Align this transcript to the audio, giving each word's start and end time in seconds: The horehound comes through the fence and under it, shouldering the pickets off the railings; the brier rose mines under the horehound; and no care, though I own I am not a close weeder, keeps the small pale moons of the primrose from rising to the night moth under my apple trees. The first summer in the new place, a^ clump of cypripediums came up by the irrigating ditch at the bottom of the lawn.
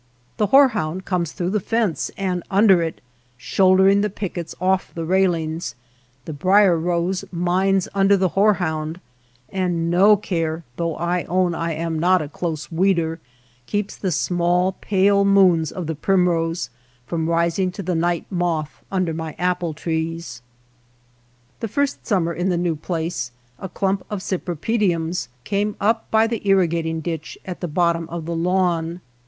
The 0.37 0.47
horehound 0.47 1.05
comes 1.05 1.31
through 1.31 1.51
the 1.51 1.59
fence 1.59 2.09
and 2.17 2.41
under 2.49 2.81
it, 2.81 3.01
shouldering 3.37 4.01
the 4.01 4.09
pickets 4.09 4.55
off 4.59 4.91
the 4.95 5.05
railings; 5.05 5.75
the 6.25 6.33
brier 6.33 6.75
rose 6.75 7.23
mines 7.31 7.87
under 7.93 8.17
the 8.17 8.29
horehound; 8.29 8.99
and 9.51 9.91
no 9.91 10.17
care, 10.17 10.63
though 10.75 10.95
I 10.95 11.25
own 11.25 11.53
I 11.53 11.73
am 11.73 11.99
not 11.99 12.19
a 12.19 12.27
close 12.27 12.71
weeder, 12.71 13.19
keeps 13.67 13.95
the 13.95 14.11
small 14.11 14.71
pale 14.81 15.23
moons 15.23 15.71
of 15.71 15.85
the 15.85 15.93
primrose 15.93 16.71
from 17.05 17.29
rising 17.29 17.71
to 17.73 17.83
the 17.83 17.93
night 17.93 18.25
moth 18.31 18.81
under 18.91 19.13
my 19.13 19.35
apple 19.37 19.75
trees. 19.75 20.41
The 21.59 21.67
first 21.67 22.07
summer 22.07 22.33
in 22.33 22.49
the 22.49 22.57
new 22.57 22.75
place, 22.75 23.29
a^ 23.61 23.71
clump 23.71 24.03
of 24.09 24.21
cypripediums 24.23 25.27
came 25.43 25.75
up 25.79 26.09
by 26.09 26.25
the 26.25 26.41
irrigating 26.47 27.01
ditch 27.01 27.37
at 27.45 27.61
the 27.61 27.67
bottom 27.67 28.09
of 28.09 28.25
the 28.25 28.35
lawn. 28.35 28.99